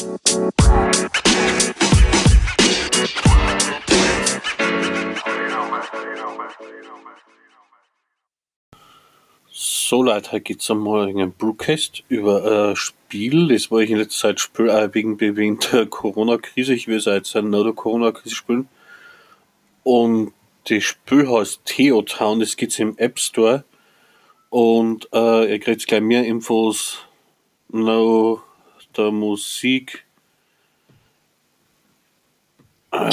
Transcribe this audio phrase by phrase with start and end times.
[0.00, 0.06] So
[10.02, 14.28] Leute, heute geht's einmal in einem Broadcast über ein Spiel, das wo ich in letzter
[14.28, 16.72] Zeit spiele, auch wegen, wegen der Corona-Krise.
[16.72, 18.70] Ich will seit nach der Corona-Krise spielen.
[19.82, 20.32] Und
[20.66, 23.64] das Spiel heißt Theotown, das gibt's im App Store.
[24.48, 27.00] Und äh, ihr kriegt gleich mehr Infos
[27.68, 28.40] nach
[28.96, 30.04] der Musik.
[32.92, 33.10] Äh.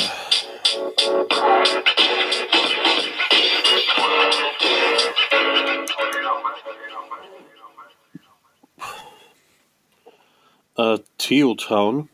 [10.77, 12.07] Äh, Theotown,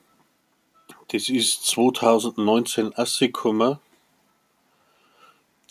[1.10, 3.78] das ist 2019 rausgekommen.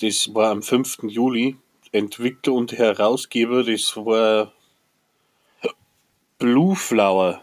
[0.01, 1.05] Das war am 5.
[1.05, 1.57] Juli.
[1.93, 4.53] Entwickler und Herausgeber, das war
[6.39, 7.43] Blue Flower.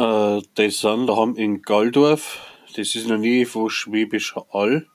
[0.00, 2.40] Äh, die sind da haben in Galdorf,
[2.74, 4.86] das ist der Nähe von Schwäbischer All.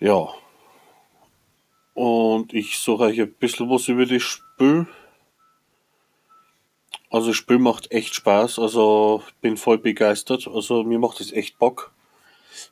[0.00, 0.30] Ja,
[1.94, 4.88] und ich sage euch ein bisschen was über das Spiel.
[7.08, 11.56] Also das Spiel macht echt Spaß, also bin voll begeistert, also mir macht es echt
[11.60, 11.92] Bock.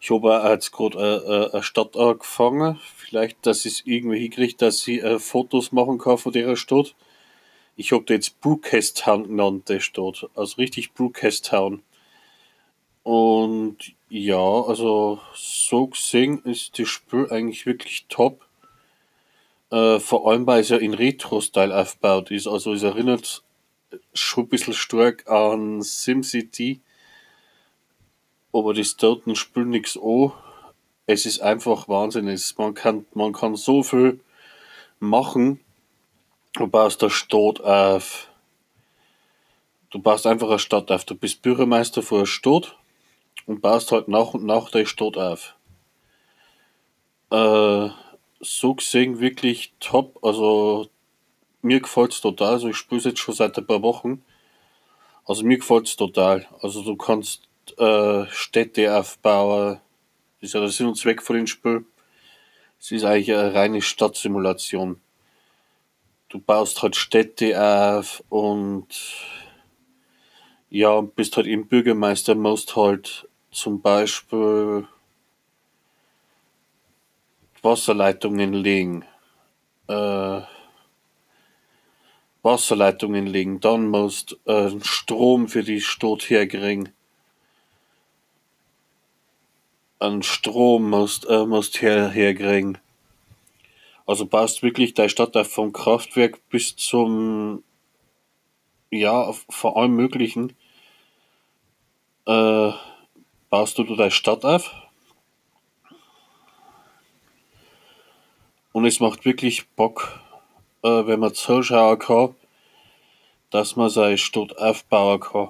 [0.01, 4.89] Ich habe jetzt gerade eine, eine Stadt angefangen, vielleicht, dass ich es irgendwie hinkriege, dass
[4.89, 6.97] ich äh, Fotos machen kann von der Stadt.
[7.79, 11.85] Ich habe da jetzt Brookest Town genannt, der Stadt, also richtig Brookest Town.
[13.05, 13.77] Und
[14.09, 18.45] ja, also so gesehen ist das Spiel eigentlich wirklich top.
[19.71, 22.49] Äh, vor allem, weil es ja in Retro-Style aufgebaut ist.
[22.49, 23.45] Also es erinnert
[24.13, 26.81] schon ein bisschen stark an SimCity.
[28.53, 30.33] Aber das dort Spiel nichts an.
[31.07, 32.37] Es ist einfach Wahnsinn.
[32.57, 34.19] Man, kann, man kann so viel
[34.99, 35.61] machen.
[36.55, 38.29] Du baust der Stadt auf.
[39.91, 41.05] Du baust einfach eine Stadt auf.
[41.05, 42.77] Du bist Bürgermeister vor einer Stadt
[43.47, 45.55] und baust halt nach und nach deine Stadt auf.
[47.31, 47.91] Äh,
[48.41, 50.19] so gesehen wirklich top.
[50.23, 50.89] Also
[51.63, 52.55] mir gefällt es total.
[52.55, 54.23] Also ich spiele es jetzt schon seit ein paar Wochen.
[55.27, 56.47] Also mir gefällt es total.
[56.63, 57.49] Also du kannst
[57.79, 59.81] äh, Städte aufbauen.
[60.41, 61.85] Das ist ja der Sinn und Zweck von dem Spiel.
[62.81, 65.01] Es ist eigentlich eine reine Stadtsimulation.
[66.29, 68.87] Du baust halt Städte auf und
[70.69, 74.87] ja, bist halt eben Bürgermeister, musst halt zum Beispiel
[77.63, 79.05] Wasserleitungen legen.
[79.89, 80.43] Äh,
[82.43, 83.61] Wasserleitungen legen.
[83.61, 86.91] Dann musst äh, Strom für die Stadt herkriegen.
[89.99, 92.79] An Strom musst, äh, musst her, herkriegen.
[94.09, 97.63] Also baust wirklich deine Stadt auf vom Kraftwerk bis zum,
[98.91, 100.57] ja, vor allem möglichen,
[102.27, 102.73] äh,
[103.51, 104.73] baust du deine Stadt auf
[108.73, 110.21] Und es macht wirklich Bock,
[110.83, 112.35] äh, wenn man zuschauen kann,
[113.51, 115.49] dass man seine Stadt aufbauen kann.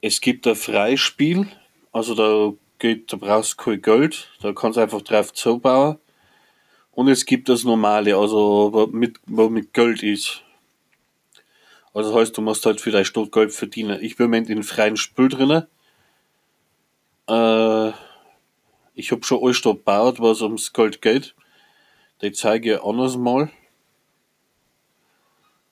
[0.00, 1.48] Es gibt ein Freispiel,
[1.92, 5.98] also da geht, da brauchst du kein Geld, da kannst du einfach drauf zubauen.
[6.98, 10.42] Und es gibt das normale, also mit, mit Geld ist.
[11.94, 14.02] Also das heißt, du musst halt für deine Stadt Geld verdienen.
[14.02, 15.68] Ich bin im Moment in freien Spiel drinnen.
[17.28, 17.92] Äh,
[18.96, 21.36] ich habe schon alles da gebaut, was ums Geld geht.
[22.20, 23.48] Die zeige ich anders mal.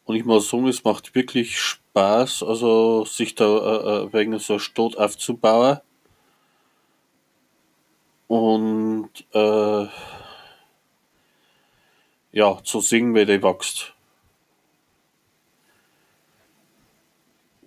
[0.04, 4.53] Und ich muss sagen, es macht wirklich Spaß, also sich da äh, äh wegen so
[4.53, 5.81] einer Stadt aufzubauen.
[8.28, 9.87] Und äh,
[12.37, 13.95] ja, zu sehen, wie die wächst.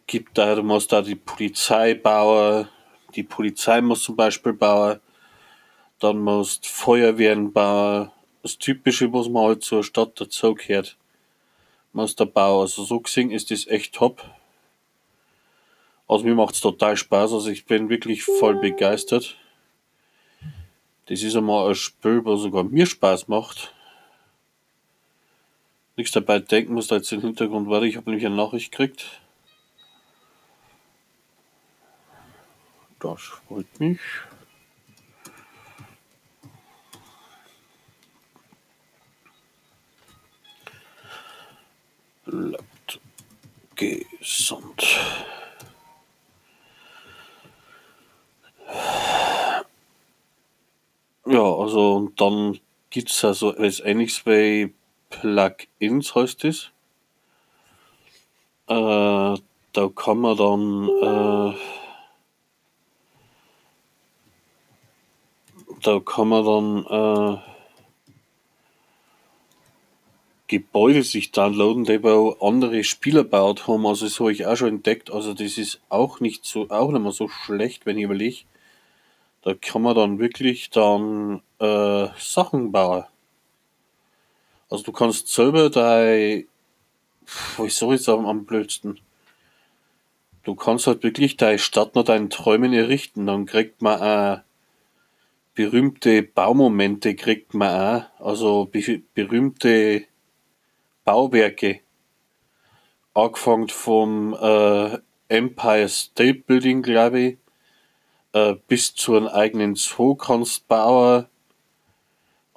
[0.05, 2.67] Gibt da, du musst da die Polizei bauen,
[3.15, 4.99] die Polizei muss zum Beispiel bauen,
[5.97, 8.11] dann musst Feuerwehren bauen,
[8.43, 10.97] das Typische, was man halt zur Stadt dazu gehört.
[11.93, 12.61] Was der Bau.
[12.61, 14.23] Also so gesehen ist das echt top.
[16.07, 17.33] Also mir macht es total Spaß.
[17.33, 19.35] Also ich bin wirklich voll begeistert.
[21.07, 23.73] Das ist einmal ein Spiel, was sogar mir Spaß macht.
[25.99, 27.85] Nichts dabei denken muss, da jetzt im Hintergrund warte.
[27.85, 29.19] Ich habe nämlich eine Nachricht gekriegt.
[33.01, 33.99] Das freut mich.
[42.23, 43.01] bleibt
[43.75, 44.99] gesund.
[51.25, 52.57] Ja, also und dann
[52.89, 54.71] gibt es also als ähnliches bei
[55.09, 56.71] Plugins heißt es.
[58.67, 59.35] Äh,
[59.73, 61.53] da kann man dann äh,
[65.81, 67.37] da kann man dann äh,
[70.47, 73.85] Gebäude sich downloaden, die wo andere Spieler baut haben.
[73.85, 75.11] Also das habe ich auch schon entdeckt.
[75.11, 78.37] Also das ist auch nicht so, auch nicht mehr so schlecht, wenn ich überlege.
[79.43, 83.05] Da kann man dann wirklich dann äh, Sachen bauen.
[84.69, 86.45] Also du kannst selber dein,
[87.57, 88.99] wie soll ich sagen, am blödsten.
[90.43, 93.25] Du kannst halt wirklich deine Stadt nach deinen Träumen errichten.
[93.25, 94.43] Dann kriegt man auch
[95.59, 98.25] berühmte Baumomente kriegt man auch.
[98.25, 100.05] Also be berühmte
[101.03, 101.81] Bauwerke.
[103.13, 107.37] Angefangen vom äh, Empire State Building, glaube ich,
[108.31, 111.25] äh, bis zu einem eigenen Zoo kannst bauen.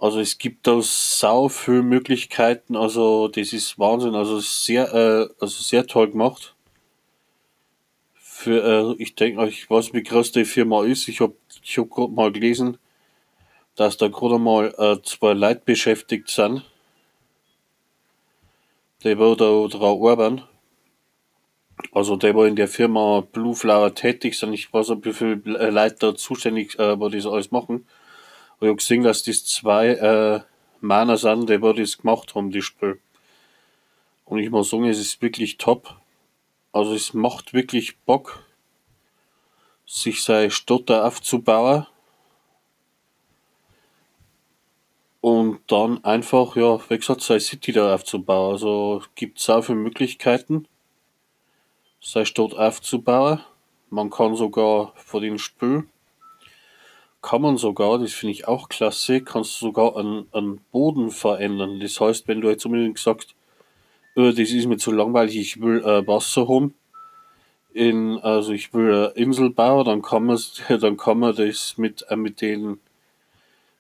[0.03, 5.63] Also es gibt da sau viele Möglichkeiten, also das ist Wahnsinn, also sehr, äh, also
[5.63, 6.57] sehr toll gemacht.
[8.15, 11.07] Für, äh, ich denke, ich weiß, wie groß die Firma ist.
[11.07, 12.79] Ich habe ich hab gerade mal gelesen,
[13.77, 16.65] dass da gerade mal äh, zwei Leute beschäftigt sind
[19.05, 20.43] die wo da dran arbeiten.
[21.93, 24.53] Also der wo in der Firma Blue Flower tätig sind.
[24.53, 27.87] Ich weiß nicht, wie viele äh, Leute da zuständig, äh, wo das alles machen.
[28.63, 30.41] Ich habe gesehen, dass das zwei äh,
[30.81, 33.01] Männer sind, die das gemacht haben, die Spiel.
[34.25, 35.97] Und ich muss sagen, es ist wirklich top.
[36.71, 38.47] Also es macht wirklich Bock,
[39.85, 41.89] sich seine Stadt da aufzubauen.
[45.21, 48.53] Und dann einfach, ja, wie gesagt, seine City da aufzubauen.
[48.53, 50.69] Also gibt es auch viele Möglichkeiten,
[52.01, 53.41] seine Stadt aufzubauen.
[53.91, 55.92] Man kann sogar von den Spielen,
[57.23, 61.81] kann man sogar, das finde ich auch klasse, kannst du sogar einen, Boden verändern.
[61.81, 63.35] Das heißt, wenn du jetzt unbedingt sagst,
[64.17, 66.75] oh, das ist mir zu langweilig, ich will äh, Wasser haben,
[67.73, 70.39] in, also ich will eine Insel bauen, dann kann man,
[70.81, 72.79] dann kann man das mit, äh, mit den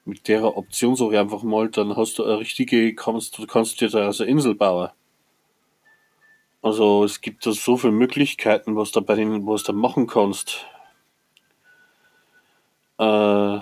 [0.04, 3.88] mit der Option so einfach mal, dann hast du eine richtige, kannst du kannst dir
[3.88, 4.90] da also eine Insel bauen.
[6.60, 10.66] Also es gibt da so viele Möglichkeiten, was da bei den, was du machen kannst.
[13.02, 13.60] Äh,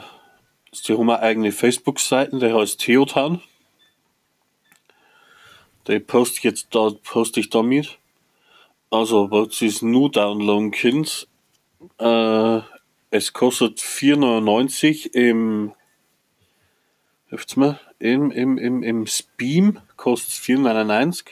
[0.72, 3.40] sie haben eine eigene Facebook-Seiten, der heißt Theotan.
[5.87, 7.98] Die poste jetzt da, poste ich damit.
[8.90, 11.26] Also, was ist nur downloaden könnt,
[11.98, 12.60] äh,
[13.10, 15.72] es kostet 4,99 im
[17.28, 17.78] Hilft's mir?
[18.00, 21.26] Im, im, im, im Speam kostet es 4,99.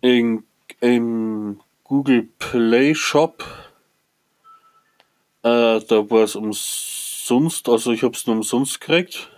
[0.00, 0.44] In,
[0.80, 3.44] Im Google Play Shop,
[5.46, 9.30] äh, da war es umsonst, also ich habe es nur umsonst gekriegt.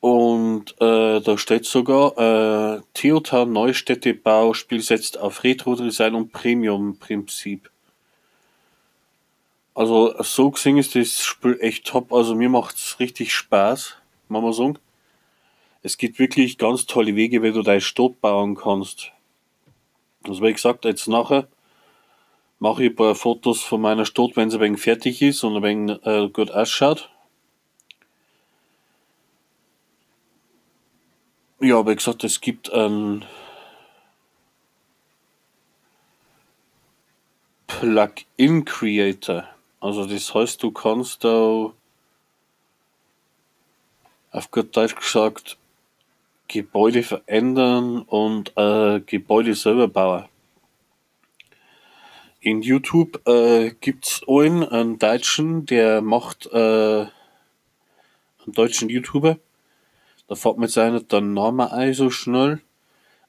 [0.00, 7.70] Und äh, da steht sogar, äh, Theotar Neustädtebau Spiel setzt auf Retro-Design und Premium-Prinzip.
[9.74, 12.12] Also so gesehen ist das Spiel echt top.
[12.12, 13.96] Also mir macht es richtig Spaß,
[14.28, 14.78] muss man sagen.
[15.82, 19.12] Es gibt wirklich ganz tolle Wege, wie du deine Stadt bauen kannst.
[20.24, 21.48] Also wie gesagt, jetzt nachher
[22.58, 25.56] mache ich ein paar Fotos von meiner Stadt, wenn sie ein wenig fertig ist und
[25.56, 27.10] ein wenig äh, gut ausschaut.
[31.60, 33.24] Ja, wie gesagt, es gibt ein
[37.66, 39.48] Plugin Creator.
[39.80, 41.72] Also das heißt, du kannst da
[44.32, 45.56] auf gut Deutsch gesagt
[46.48, 50.26] Gebäude verändern und äh, Gebäude selber bauen.
[52.46, 53.72] In YouTube äh,
[54.02, 57.10] es einen, einen Deutschen, der macht äh, einen
[58.46, 59.40] deutschen YouTuber.
[60.28, 62.60] Da fährt mit seiner dann Name ein so schnell.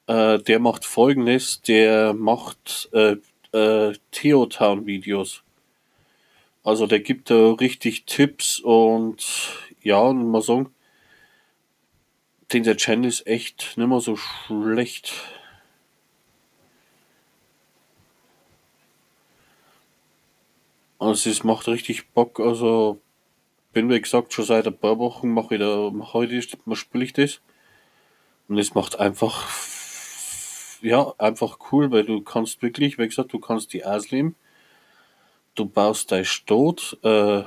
[0.05, 3.15] Äh, der macht folgendes, der macht äh,
[3.53, 5.41] äh, Theotown-Videos.
[6.63, 9.25] Also der gibt da richtig Tipps und
[9.81, 10.69] ja, und mal sagen,
[12.53, 15.11] den der Channel ist echt nicht mehr so schlecht.
[20.99, 22.99] Also es macht richtig Bock, also
[23.73, 26.41] bin wie gesagt schon seit ein paar Wochen mache ich da heute
[26.75, 27.41] spiele ich das.
[28.47, 29.47] Und es macht einfach
[30.81, 34.35] ja einfach cool, weil du kannst wirklich, wie gesagt, du kannst die ausleben
[35.57, 37.43] du baust dein Stadt, äh,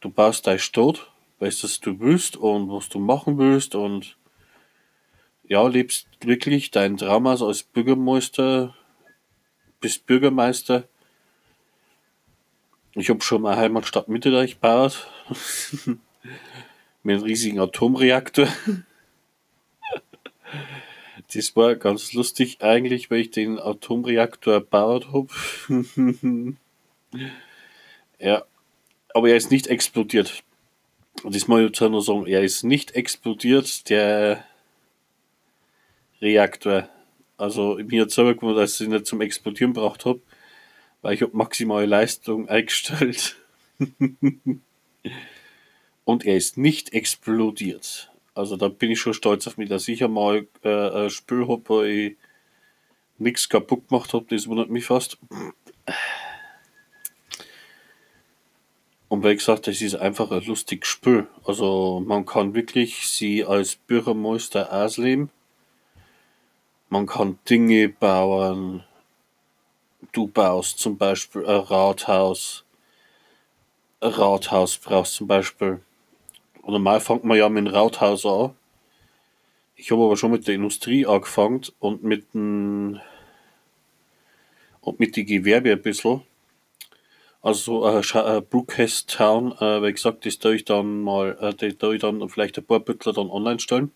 [0.00, 4.16] du baust dein Stadt, weißt was du willst und was du machen willst und
[5.48, 8.74] ja, lebst wirklich dein Traum als Bürgermeister,
[9.80, 10.84] bist Bürgermeister.
[12.94, 15.08] Ich habe schon mal Heimatstadt Mittelreich gebaut.
[17.02, 18.48] mit einem riesigen Atomreaktor.
[21.34, 25.28] Das war ganz lustig eigentlich, weil ich den Atomreaktor erbaut habe.
[28.18, 28.44] ja,
[29.12, 30.42] aber er ist nicht explodiert.
[31.22, 34.42] Und das muss ich jetzt nur sagen, er ist nicht explodiert, der
[36.20, 36.88] Reaktor.
[37.36, 40.20] Also mir hat selber gemacht, dass ich ihn nicht zum Explodieren gebraucht habe,
[41.02, 43.36] weil ich habe maximale Leistung eingestellt.
[46.04, 48.10] Und er ist nicht explodiert.
[48.34, 51.62] Also da bin ich schon stolz auf mich, dass ich einmal äh, ein Spiel habe,
[51.66, 52.16] wo ich
[53.18, 54.26] nichts kaputt gemacht habe.
[54.28, 55.18] Das wundert mich fast.
[59.08, 61.26] Und wie gesagt, das ist einfach ein lustiges Spiel.
[61.44, 65.30] Also man kann wirklich sie als Bürgermeister ausleben.
[66.90, 68.82] Man kann Dinge bauen.
[70.12, 72.64] Du baust zum Beispiel ein Rathaus.
[74.00, 75.80] Ein Rathaus brauchst zum Beispiel.
[76.62, 78.54] Und normal fängt man ja mit dem Rathaus an.
[79.76, 83.00] Ich habe aber schon mit der Industrie angefangen und mit dem
[84.80, 86.22] und mit die Gewerbe ein bisschen.
[87.42, 91.78] Also äh, äh, Brookest Town, äh, wie gesagt, das tue ich dann mal, äh, das
[91.78, 93.92] tue ich dann vielleicht ein paar Büttler dann online stellen.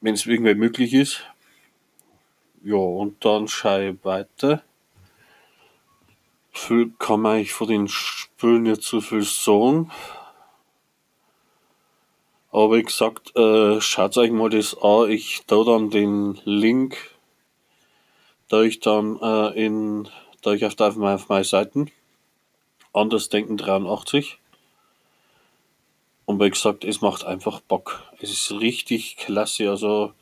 [0.00, 1.24] Wenn es irgendwie möglich ist.
[2.62, 4.62] Ja, und dann schaue ich weiter.
[6.52, 9.90] Viel kann man eigentlich von den Spielen nicht so viel sagen.
[12.50, 15.10] Aber wie gesagt, äh, schaut euch mal das an.
[15.10, 16.96] Ich da dann den Link,
[18.48, 20.08] da ich dann äh, in
[20.42, 21.90] da ich auf, auf meine Seiten.
[22.92, 24.38] Andersdenken 83.
[26.28, 28.02] Und wie gesagt, es macht einfach Bock.
[28.20, 29.70] Es ist richtig klasse.
[29.70, 30.12] Also,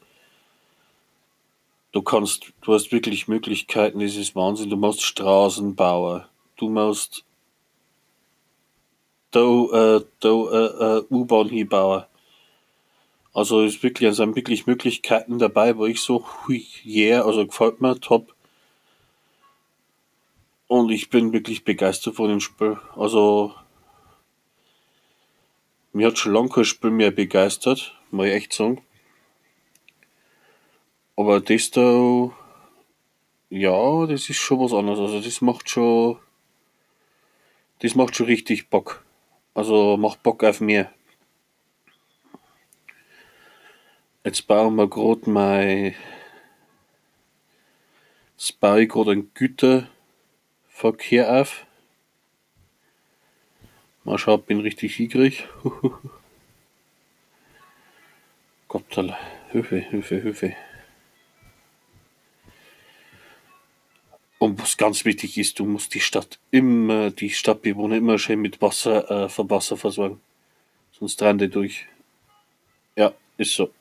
[1.91, 4.71] du kannst, du hast wirklich Möglichkeiten, das ist Wahnsinn.
[4.71, 6.23] Du musst Straßen bauen.
[6.59, 7.25] Du musst
[9.33, 12.05] da, äh, da äh, äh, U-Bahn hinbauen.
[13.35, 17.45] Also es ist wirklich, es sind wirklich Möglichkeiten dabei, wo ich so, hui, yeah, also
[17.45, 18.33] gefällt mir, top.
[20.69, 22.79] Und ich bin wirklich begeistert von dem Spiel.
[22.95, 23.57] Also,
[25.97, 28.83] mir hat schon lange kein Spiel mehr begeistert, muss ich echt sagen.
[31.17, 32.31] Aber das da,
[33.49, 34.99] ja, das ist schon was anderes.
[34.99, 36.19] Also, das macht schon,
[37.79, 39.07] das macht schon richtig Bock.
[39.55, 40.93] Also, macht Bock auf mehr.
[44.23, 45.95] Jetzt bauen wir gerade mein,
[48.37, 49.89] jetzt baue ich gerade ein Güter,
[50.69, 51.66] Verkehr auf.
[54.07, 55.49] Mal schauen, bin richtig hingrig.
[58.69, 59.19] Gottala,
[59.51, 60.55] Hilfe, Hilfe, Hilfe.
[64.39, 68.63] Und was ganz wichtig ist, du musst die Stadt immer, die Stadtbewohner immer schön mit
[68.63, 70.21] Wasser, äh, vom Wasser versorgen.
[70.93, 71.89] Sonst dran die durch.
[72.95, 73.73] Ja, ist so.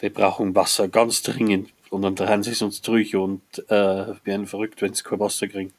[0.00, 1.72] Die brauchen Wasser ganz dringend.
[1.90, 5.72] Und dann drehen sie uns durch und äh, werden verrückt, wenn sie kein Wasser kriegen.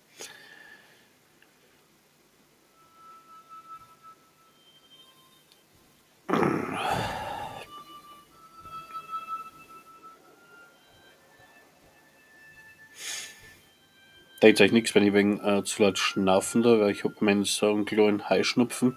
[14.46, 17.46] Ist euch nichts, wenn ich wegen äh, zu laut schnaufen da, weil ich habe meinen
[17.46, 18.96] so einen kleinen Heuschnupfen.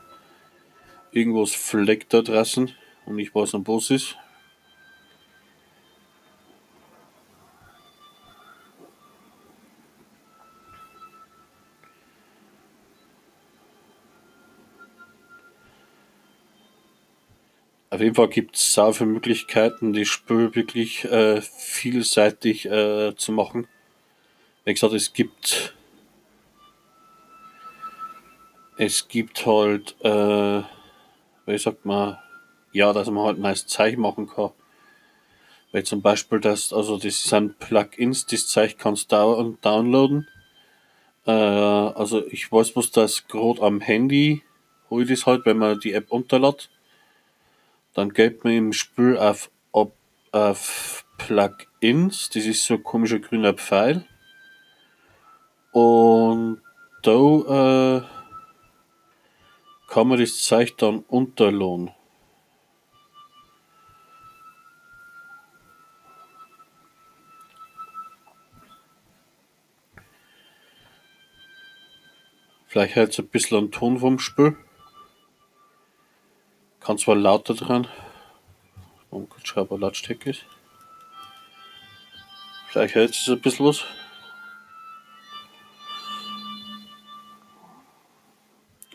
[1.10, 2.70] Irgendwas fleckt da draußen
[3.06, 4.16] und ich weiß nicht, was ist.
[17.88, 23.32] Auf jeden Fall gibt es sehr viele Möglichkeiten, die Spiel wirklich äh, vielseitig äh, zu
[23.32, 23.66] machen.
[24.68, 25.72] Wie gesagt, es gibt
[28.76, 30.62] es gibt halt, äh,
[31.46, 32.18] wie sagt man,
[32.72, 34.50] ja, dass man halt meist Zeichen machen kann.
[35.72, 40.28] Weil zum Beispiel das, also das sind Plugins, das Zeichen kannst du downloaden.
[41.26, 44.42] Äh, also ich weiß, was das gerade am Handy,
[44.90, 46.68] hol ich das halt, wenn man die App unterlädt
[47.94, 54.04] dann geht man im Spiel auf, auf Plugins, das ist so ein komischer grüner Pfeil.
[55.72, 56.62] Und
[57.02, 58.02] da äh,
[59.88, 61.92] kann man das Zeichen dann unterlohnen.
[72.66, 74.56] Vielleicht hört ein bisschen an Ton vom Spiel.
[76.80, 77.88] Kann zwar lauter dran.
[79.10, 80.34] Und schreibe Lautstärke.
[82.68, 83.84] Vielleicht hört es ein bisschen was.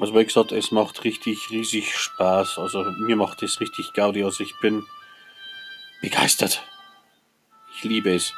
[0.04, 2.60] Also wie gesagt, es macht richtig riesig Spaß.
[2.60, 4.26] Also mir macht es richtig Gaudi.
[4.26, 4.86] Also ich bin
[6.02, 6.62] begeistert.
[7.74, 8.34] Ich liebe es.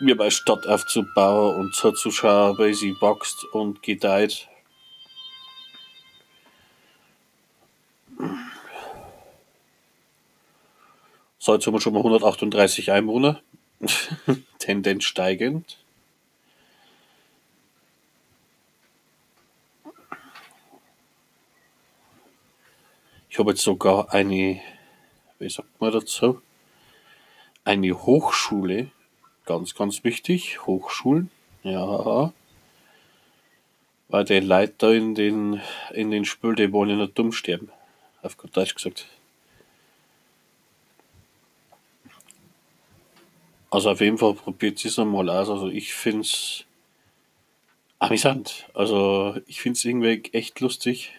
[0.00, 4.48] Mir bei Stadt aufzubauen und so zu schauen, wie sie wächst und gedeiht.
[11.38, 13.40] So, jetzt haben wir schon mal 138 Einwohner.
[14.58, 15.79] Tendenz steigend.
[23.30, 24.60] Ich habe jetzt sogar eine,
[25.38, 26.42] wie sagt man dazu,
[27.64, 28.90] eine Hochschule,
[29.46, 31.30] ganz, ganz wichtig, Hochschulen,
[31.62, 32.32] ja,
[34.08, 35.60] weil die Leute da in den,
[35.92, 37.70] in den Spül, die wollen nicht dumm sterben,
[38.22, 39.06] auf gut Deutsch gesagt.
[43.70, 45.48] Also auf jeden Fall probiert es einmal aus.
[45.48, 46.64] Also ich finde es
[48.00, 48.66] amüsant.
[48.74, 51.12] Also ich finde es irgendwie echt lustig,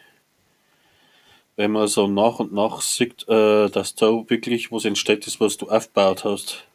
[1.56, 5.58] wenn man so nach und nach sieht, äh, dass da wirklich was entsteht ist, was
[5.58, 6.66] du aufgebaut hast.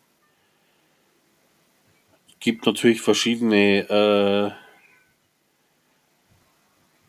[2.40, 4.66] Gibt natürlich verschiedene äh,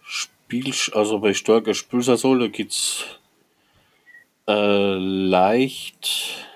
[0.01, 3.05] Spiel, also bei starker Spielsaison, da gibt es
[4.47, 6.47] äh, leicht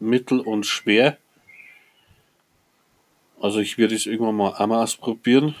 [0.00, 1.16] mittel und schwer.
[3.40, 5.54] Also ich werde es irgendwann mal einmal ausprobieren.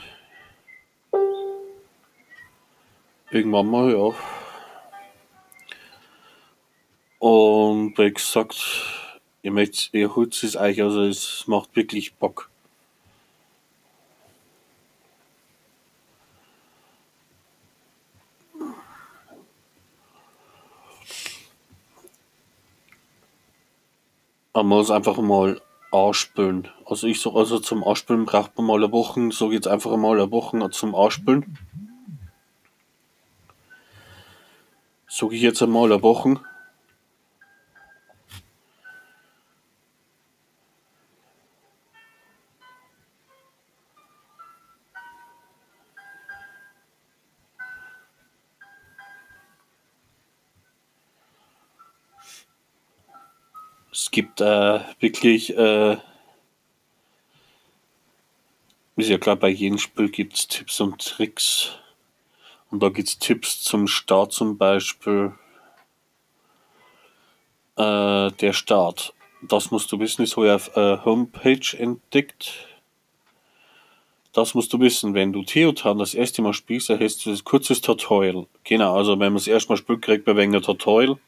[3.32, 4.14] Irgendwann mal, ja.
[7.18, 8.62] Und wie gesagt,
[9.40, 12.50] ihr möchtet, holt es euch, also es macht wirklich Bock.
[24.52, 25.58] Man muss einfach mal
[25.90, 26.68] ausspülen.
[26.84, 30.20] Also ich so, also zum Ausspülen braucht man mal eine Woche, so geht's einfach mal
[30.20, 31.56] eine Woche zum Ausspülen.
[35.14, 36.40] So gehe ich jetzt einmal eine Woche.
[53.92, 55.98] Es gibt äh, wirklich, äh,
[58.96, 61.81] ist ja klar, bei jedem Spiel gibt es Tipps und Tricks.
[62.72, 65.32] Und da gibt es Tipps zum Start zum Beispiel.
[67.76, 69.14] Äh, der Start.
[69.42, 72.66] Das musst du wissen, ist heute auf äh, Homepage entdeckt.
[74.32, 77.80] Das musst du wissen, wenn du Theotan das erste Mal spielst, erhältst du das kurzes
[77.80, 78.46] Tutorial.
[78.64, 81.18] Genau, also wenn man das erste Mal spielt, kriegt man ein Tutorial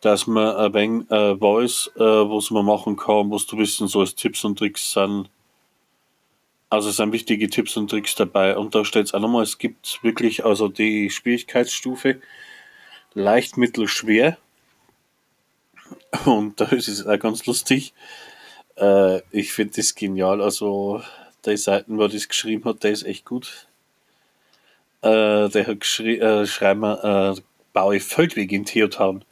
[0.00, 4.00] dass man ein wenig äh, weiß, äh, was man machen kann, was du wissen so
[4.00, 5.28] als Tipps und Tricks sind.
[6.70, 8.56] Also es sind wichtige Tipps und Tricks dabei.
[8.56, 12.20] Und da steht es auch nochmal, es gibt wirklich also die Schwierigkeitsstufe
[13.14, 14.36] leicht, mittel, schwer.
[16.24, 17.94] Und da ist es auch ganz lustig.
[18.76, 20.42] Äh, ich finde das genial.
[20.42, 21.02] Also
[21.46, 23.66] die Seiten, wo das geschrieben hat, der ist echt gut.
[25.02, 27.40] Äh, der hat geschrieben, äh, schreiben wir, äh,
[27.72, 29.24] baue Feldweg in Theotown.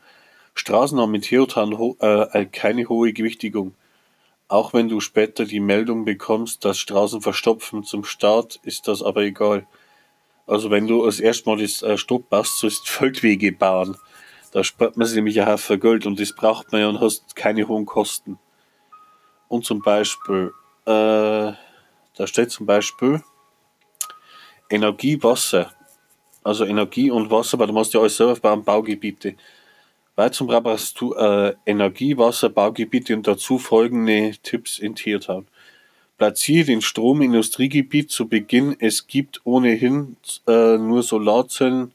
[0.55, 3.75] Straßen haben mit Hirtan ho äh, keine hohe Gewichtigung.
[4.49, 9.23] Auch wenn du später die Meldung bekommst, dass Straßen verstopfen zum Start, ist das aber
[9.23, 9.67] egal.
[10.47, 13.97] Also wenn du als erstmal das äh, Stopp baust, sollst Feldwege bauen.
[14.53, 17.35] Da spart man sich nämlich ein Haufen Geld und das braucht man ja und hast
[17.35, 18.39] keine hohen Kosten.
[19.49, 20.53] Und zum Beispiel,
[20.85, 23.23] äh, da steht zum Beispiel
[24.71, 25.73] Energie, Wasser.
[26.45, 29.35] Also Energie und Wasser, weil du musst ja alles selber bauen, Baugebiete.
[30.17, 35.47] Weiter brauchst du äh, Energie, Wasser, Baugebiete und dazu folgende Tipps in Tiertown.
[36.17, 38.75] Platziere den Stromindustriegebiet zu Beginn.
[38.79, 40.17] Es gibt ohnehin
[40.49, 41.93] äh, nur Solarzellen.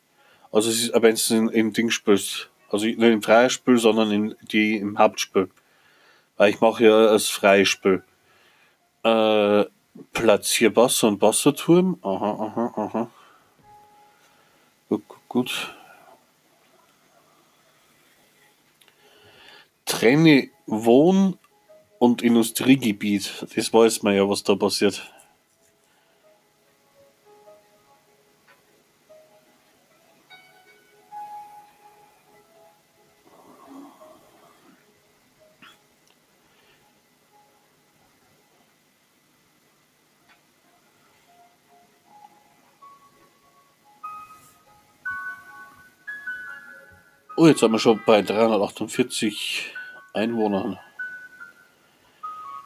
[0.52, 2.52] Also es ist, wenn es in, in Ding spielst.
[2.70, 5.50] Also nicht im freien sondern in, die im Hauptspiel.
[6.38, 8.04] Weil ich mache ja das freie Spiel.
[9.04, 9.66] Äh,
[10.14, 11.98] platziere Wasser und Wasserturm.
[12.04, 13.10] Aha, aha, aha.
[14.90, 15.76] Gut, gut, gut.
[19.92, 21.38] Trenne Wohn-
[22.00, 23.46] und Industriegebiet.
[23.54, 25.12] Das weiß man ja, was da passiert.
[47.36, 49.74] Oh, jetzt sind wir schon bei 348
[50.14, 50.78] Einwohnern.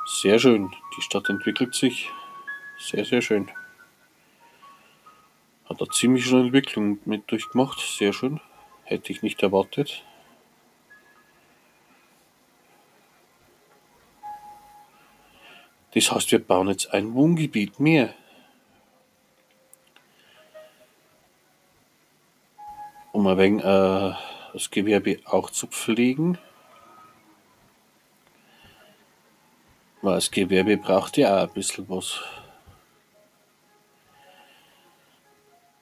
[0.05, 0.73] Sehr schön.
[0.97, 2.09] Die Stadt entwickelt sich.
[2.79, 3.51] Sehr, sehr schön.
[5.69, 7.79] Hat er ziemlich eine Entwicklung mit durchgemacht.
[7.79, 8.39] Sehr schön.
[8.83, 10.03] Hätte ich nicht erwartet.
[15.95, 18.13] Das heißt, wir bauen jetzt ein Wohngebiet mehr.
[23.11, 24.13] Um ein wenig äh,
[24.53, 26.37] das Gewerbe auch zu pflegen.
[30.13, 32.21] Das Gewerbe braucht ja auch ein bisschen was.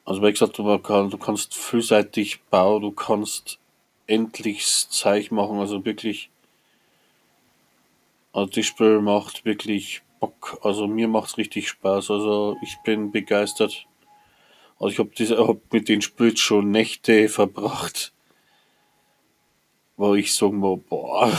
[0.05, 3.59] Also wie gesagt, du, kann, du kannst vielseitig bauen, du kannst
[4.07, 6.29] endlich Zeug machen, also wirklich.
[8.33, 10.57] Also das Spiel macht wirklich Bock.
[10.63, 12.09] Also mir macht es richtig Spaß.
[12.11, 13.85] Also ich bin begeistert.
[14.79, 18.13] Also ich habe hab mit den Spielen schon Nächte verbracht.
[19.95, 21.31] Wo ich sagen war, boah,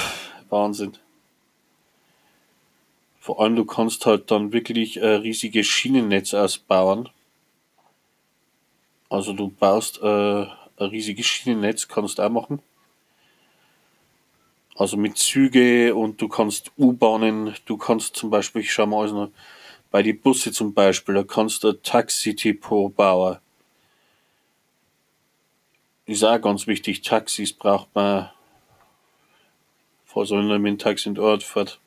[0.49, 0.97] Wahnsinn.
[3.25, 7.09] Vor allem du kannst halt dann wirklich äh, riesige Schienennetz ausbauen.
[9.09, 12.61] Also du baust äh, ein riesiges Schienennetz, kannst auch machen.
[14.77, 19.33] Also mit Züge und du kannst U-Bahnen, du kannst zum Beispiel, ich schau mal also
[19.91, 23.39] bei die Busse zum Beispiel, da kannst du ein Taxi-Depot bauen.
[26.05, 28.31] Ist auch ganz wichtig, Taxis braucht man,
[30.05, 31.81] falls einer mit dem Taxi in den Ort fährt.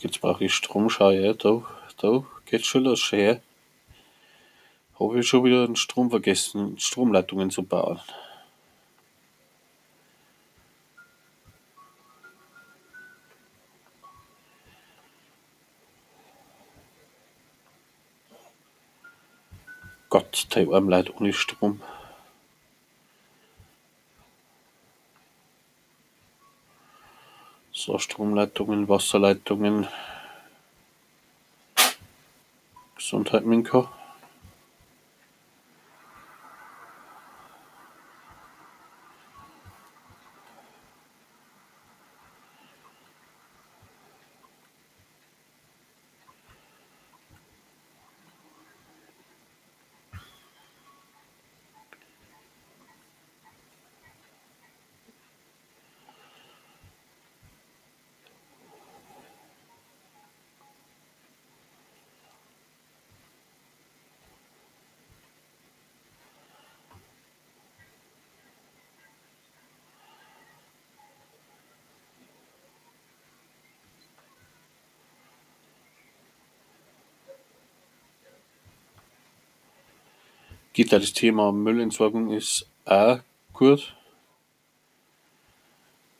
[0.00, 1.62] Jetzt brauche ich Stromschau, ja, da,
[1.96, 3.40] da geht schon los, her.
[4.98, 8.00] Habe ich schon wieder den Strom vergessen, Stromleitungen zu bauen.
[20.08, 21.82] Gott, der arm Leid ohne Strom.
[27.72, 29.86] So, Stromleitungen, Wasserleitungen.
[32.96, 33.90] Gesundheit, Minko.
[80.76, 83.20] Geht da das Thema Müllentsorgung ist auch
[83.54, 83.94] gut.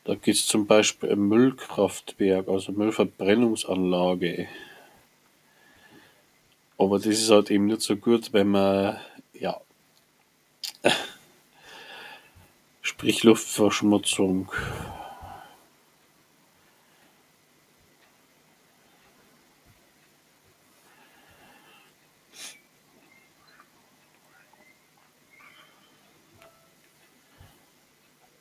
[0.05, 4.49] Da geht es zum Beispiel ein Müllkraftwerk, also Müllverbrennungsanlage.
[6.79, 8.99] Aber das ist halt eben nicht so gut, wenn man,
[9.35, 9.61] ja,
[12.81, 14.51] sprich Luftverschmutzung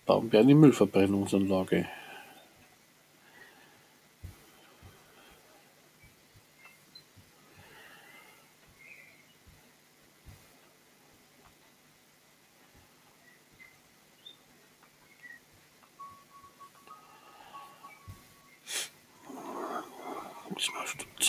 [0.06, 1.88] Bauen wir eine Müllverbrennungsanlage.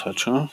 [0.06, 0.50] Zeit schon.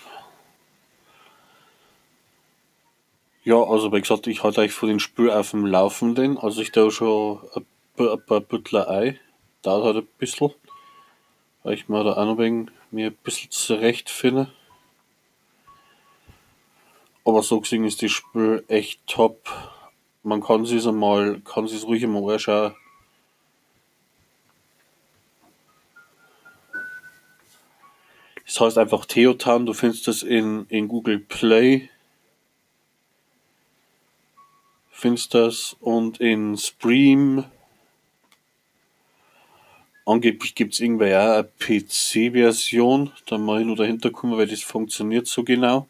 [3.43, 6.71] Ja, also wie gesagt, ich hatte euch vor den Spiel auf dem Laufenden, also ich
[6.71, 7.65] da schon ein
[7.97, 9.19] ein paar Büttler Ei.
[9.61, 10.51] Dauert halt ein bisschen.
[11.63, 14.51] Weil ich mir da auch noch wegen mir ein bisschen zurechtfinde.
[17.25, 19.49] Aber so gesehen ist das Spiel echt top.
[20.23, 22.75] Man kann sich einmal, kann sich ruhig einmal anschauen.
[28.45, 31.89] Das heißt einfach Theotan, du findest das in, in Google Play.
[34.91, 37.45] Findest das und in Stream
[40.05, 43.11] Angeblich gibt es irgendwann ja eine PC-Version.
[43.25, 45.87] Da mal ich nur dahinter kommen, weil das funktioniert so genau.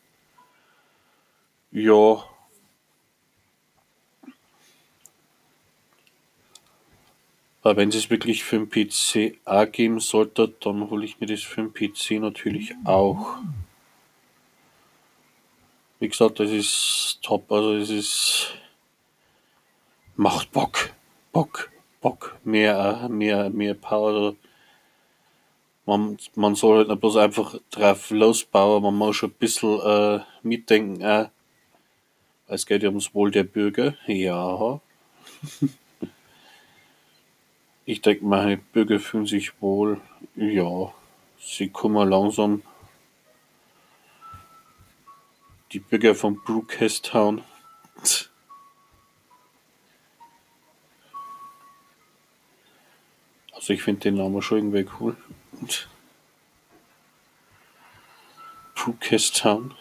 [1.71, 2.23] Ja.
[7.63, 11.41] Aber wenn es wirklich für den PC auch geben sollte, dann hole ich mir das
[11.41, 13.38] für den PC natürlich auch.
[16.04, 17.49] wie gesagt, das ist top.
[17.49, 18.58] Also es ist
[20.15, 20.91] macht Bock,
[21.32, 21.71] Bock,
[22.04, 24.36] Bock, mehr, mehr, mehr Power.
[25.86, 30.20] Man, man soll halt nicht bloß einfach drauf losbauen, man muss schon ein bisschen äh,
[30.42, 31.00] mitdenken.
[31.00, 31.30] Äh,
[32.48, 33.96] es geht ja ums Wohl der Bürger.
[34.06, 34.82] Ja.
[37.86, 40.02] ich denke, meine Bürger fühlen sich wohl.
[40.36, 40.94] Ja.
[41.39, 42.63] Sie kommen langsam
[45.72, 47.44] die Bürger von Brookhastown.
[53.63, 55.15] Also ich finde den Namen schon irgendwie cool.
[58.76, 59.73] Brookhastown.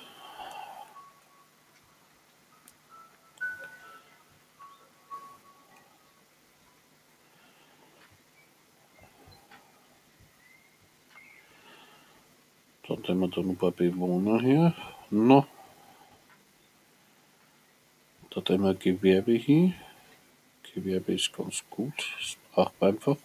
[12.86, 14.74] Dann haben wir da noch ein paar Bewohner hier.
[15.10, 15.44] No.
[18.30, 19.72] Da haben wir Gewerbe hier.
[20.72, 21.94] Gewerbe ist ganz gut.
[22.20, 23.16] Das braucht man einfach.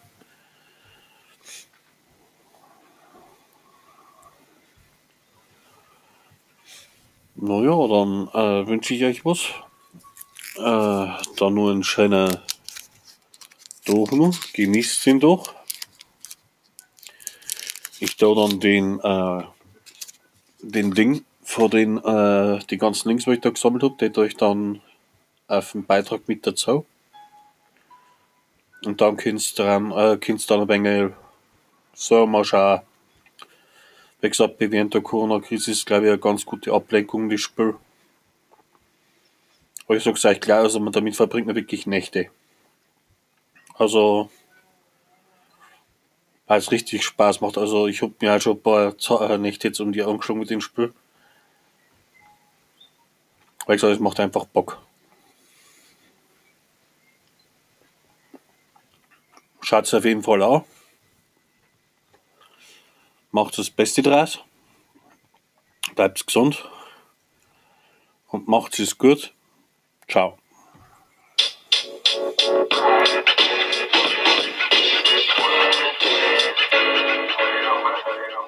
[7.39, 9.49] Naja, dann äh, wünsche ich euch was.
[10.55, 12.41] Äh, dann nur ein schöner
[13.85, 14.33] Tag noch.
[14.53, 15.53] Genießt ihn doch.
[17.99, 19.43] Ich da dann den, äh,
[20.61, 24.35] den Ding vor den, äh, die ganzen Links, die ich da gesammelt habe, die euch
[24.35, 24.81] dann
[25.47, 26.87] auf den Beitrag mit dazu.
[28.83, 31.13] Und dann kannst du dann, äh, dann ein wenig
[31.93, 32.81] so mal schauen.
[34.19, 37.75] Wie gesagt, während der Corona-Krise ist, glaube ich, eine ganz gute Ablenkung, das Spiel.
[39.85, 42.29] Aber ich sag's euch klar, also man damit verbringt man wirklich Nächte.
[43.75, 44.31] Also,
[46.47, 47.57] weil es richtig Spaß macht.
[47.57, 48.95] Also, ich habe mir halt schon ein paar
[49.29, 50.93] äh, Nächte jetzt um die Augen geschlagen mit dem Spiel.
[53.65, 54.81] Weil ich sage, es macht einfach Bock.
[59.61, 60.63] Schaut es auf jeden Fall an.
[63.37, 64.39] Macht das Beste draus.
[65.93, 66.67] Bleibt gesund.
[68.29, 69.31] Und macht es gut.
[70.07, 70.39] Ciao.